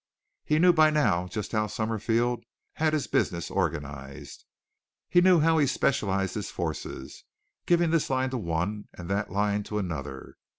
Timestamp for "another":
9.77-10.37